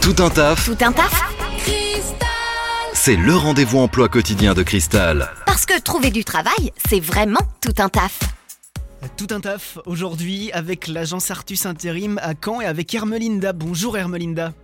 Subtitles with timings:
[0.00, 1.22] Tout un taf, Tout un taf
[2.92, 5.30] c'est le rendez-vous emploi quotidien de Cristal.
[5.44, 8.18] Parce que trouver du travail, c'est vraiment tout un taf.
[9.18, 13.52] Tout un taf aujourd'hui avec l'agence Artus Intérim à Caen et avec Hermelinda.
[13.52, 14.54] Bonjour Hermelinda.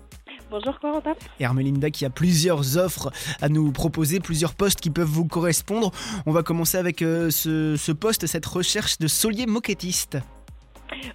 [0.50, 1.12] Bonjour Corentin.
[1.38, 3.12] Hermelinda qui a plusieurs offres
[3.42, 5.92] à nous proposer, plusieurs postes qui peuvent vous correspondre.
[6.24, 10.16] On va commencer avec euh, ce, ce poste, cette recherche de solier moquettiste.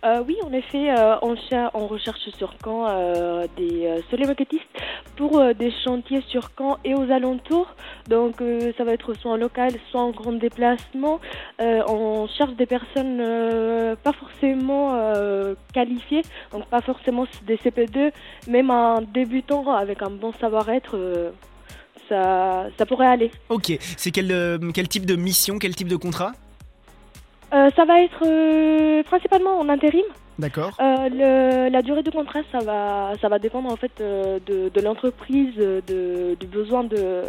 [0.03, 4.63] Euh, oui, en effet, euh, on, cher- on recherche sur Caen euh, des solémoquettistes
[5.15, 7.67] pour des chantiers sur Caen et aux alentours.
[8.09, 8.35] Donc
[8.77, 11.19] ça va être soit en local, soit en grand déplacement.
[11.59, 13.17] On cherche des personnes
[14.03, 14.93] pas forcément
[15.73, 16.21] qualifiées,
[16.51, 18.11] donc pas forcément des CP2,
[18.47, 20.97] même un débutant avec un bon savoir-être.
[22.09, 23.31] ça, pourrait aller.
[23.49, 24.27] Ok, c'est quel
[24.89, 26.33] type de mission, quel type de contrat?
[27.55, 30.03] Euh, ça va être euh, principalement en intérim.
[30.37, 30.71] D'accord.
[30.81, 34.69] Euh, le- la durée de contrat, ça va, ça va dépendre en fait euh, de,
[34.69, 37.23] de l'entreprise, euh, de, du besoin de,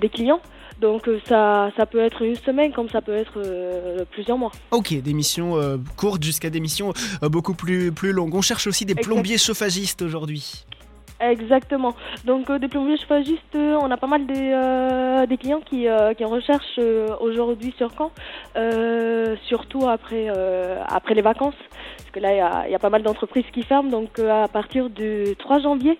[0.00, 0.40] des clients.
[0.80, 4.52] Donc euh, ça, ça peut être une semaine comme ça peut être euh, plusieurs mois.
[4.70, 6.92] Ok, des missions euh, courtes jusqu'à des missions
[7.24, 8.34] euh, beaucoup plus, plus longues.
[8.34, 9.06] On cherche aussi des Exact.
[9.08, 10.64] plombiers chauffagistes aujourd'hui.
[11.20, 11.94] Exactement.
[12.24, 15.88] Donc euh, des plombiers chauffagistes, euh, on a pas mal des, euh, des clients qui,
[15.88, 18.10] euh, qui en recherchent euh, aujourd'hui sur Caen,
[18.56, 21.54] euh, surtout après, euh, après les vacances.
[21.96, 23.90] Parce que là, il y y a pas mal d'entreprises qui ferment.
[23.90, 25.98] Donc euh, à partir du 3 janvier,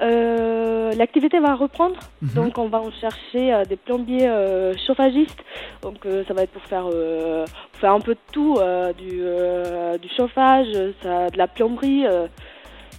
[0.00, 1.96] euh, l'activité va reprendre.
[2.22, 2.30] Mhm.
[2.34, 5.44] Donc on va en chercher euh, des plombiers euh, chauffagistes.
[5.82, 8.94] Donc euh, ça va être pour faire, euh, pour faire un peu de tout, euh,
[8.94, 10.68] du, euh, du chauffage,
[11.02, 12.26] ça, de la plomberie, euh,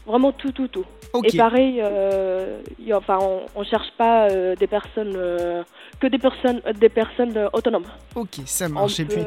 [0.05, 0.86] vraiment tout, tout, tout.
[1.23, 5.63] Et pareil, euh, y enfin, on, on cherche pas euh, des personnes euh,
[5.99, 7.85] que des personnes, des personnes autonomes.
[8.16, 8.99] Ok, ça On marche.
[8.99, 9.25] Et peut, puis,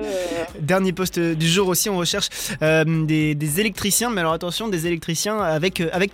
[0.60, 2.28] dernier poste du jour aussi, on recherche
[2.60, 6.12] des, des électriciens, mais alors attention, des électriciens avec, avec.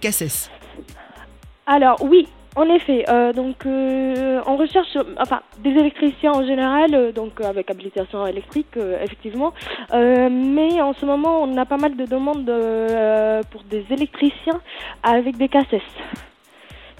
[1.67, 3.05] Alors oui, en effet.
[3.09, 8.27] euh, donc euh, on recherche, enfin, des électriciens en général, euh, donc euh, avec habilitation
[8.27, 9.53] électrique, effectivement.
[9.93, 12.51] Mais en ce moment, on a pas mal de demandes
[13.51, 14.61] pour des électriciens
[15.03, 15.83] avec des cassettes.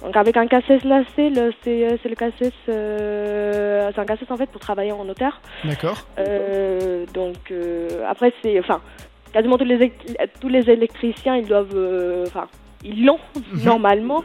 [0.03, 4.37] Donc avec un cassette nacelle, c'est euh, c'est le cassette, euh, c'est un cassette en
[4.37, 5.39] fait pour travailler en hauteur.
[5.63, 8.81] D'accord Euh, donc euh, après c'est enfin
[9.33, 9.93] quasiment tous les
[10.41, 12.47] tous les électriciens ils doivent enfin
[12.85, 13.19] ils l'ont
[13.53, 13.63] Mhm.
[13.63, 14.23] normalement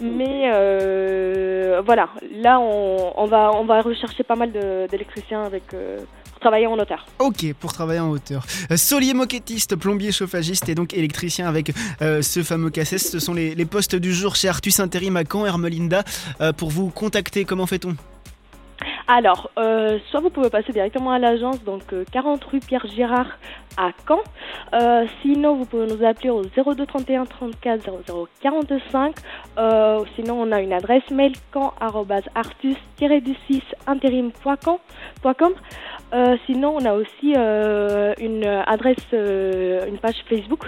[0.00, 2.08] mais euh, voilà
[2.46, 4.50] là on, on va on va rechercher pas mal
[4.90, 5.98] d'électriciens avec euh,
[6.30, 7.06] pour travailler en hauteur.
[7.20, 8.44] Ok, pour travailler en hauteur.
[8.72, 13.10] Euh, Solier moquettiste, plombier chauffagiste et donc électricien avec euh, ce fameux cassesse.
[13.12, 16.02] Ce sont les, les postes du jour chez Artus Intérim à Caen, Hermelinda.
[16.56, 17.94] Pour vous contacter, comment fait-on?
[19.14, 23.26] Alors, euh, soit vous pouvez passer directement à l'agence, donc euh, 40 rue Pierre Girard
[23.76, 24.20] à Caen.
[24.72, 29.14] Euh, sinon, vous pouvez nous appeler au 02 31 34 00 45.
[29.58, 34.78] Euh, sinon, on a une adresse mail camp-artus-du-6 intérim.com.
[36.14, 40.64] Euh, sinon, on a aussi euh, une adresse, euh, une page Facebook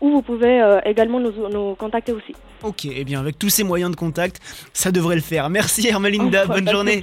[0.00, 2.34] où vous pouvez euh, également nous, nous contacter aussi.
[2.62, 4.40] Ok, et bien avec tous ces moyens de contact,
[4.72, 5.50] ça devrait le faire.
[5.50, 7.02] Merci Hermelinda, bonne journée.